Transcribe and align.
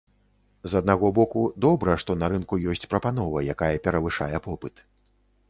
З 0.71 0.79
аднаго 0.83 1.11
боку, 1.19 1.43
добра, 1.65 1.97
што 2.05 2.15
на 2.23 2.31
рынку 2.33 2.59
ёсць 2.73 2.87
прапанова, 2.95 3.45
якая 3.55 3.71
перавышае 3.87 4.35
попыт. 4.49 4.85